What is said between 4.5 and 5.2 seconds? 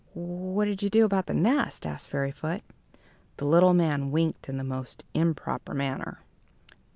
the most